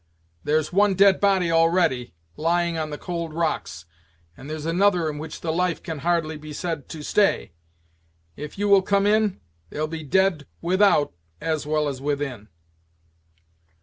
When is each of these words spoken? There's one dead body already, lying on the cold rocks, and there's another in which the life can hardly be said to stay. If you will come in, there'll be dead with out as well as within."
There's 0.43 0.73
one 0.73 0.95
dead 0.95 1.19
body 1.19 1.51
already, 1.51 2.15
lying 2.35 2.75
on 2.75 2.89
the 2.89 2.97
cold 2.97 3.35
rocks, 3.35 3.85
and 4.35 4.49
there's 4.49 4.65
another 4.65 5.07
in 5.07 5.19
which 5.19 5.41
the 5.41 5.53
life 5.53 5.83
can 5.83 5.99
hardly 5.99 6.37
be 6.37 6.53
said 6.53 6.89
to 6.89 7.03
stay. 7.03 7.51
If 8.35 8.57
you 8.57 8.67
will 8.67 8.81
come 8.81 9.05
in, 9.05 9.39
there'll 9.69 9.85
be 9.85 10.01
dead 10.01 10.47
with 10.59 10.81
out 10.81 11.13
as 11.39 11.67
well 11.67 11.87
as 11.87 12.01
within." 12.01 12.47